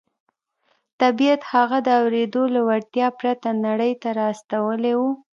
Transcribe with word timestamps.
طبیعت 1.01 1.41
هغه 1.53 1.77
د 1.87 1.89
اورېدو 2.01 2.43
له 2.53 2.61
وړتیا 2.67 3.07
پرته 3.19 3.49
نړۍ 3.65 3.93
ته 4.01 4.09
را 4.17 4.27
استولی 4.33 4.93
و 4.97 5.01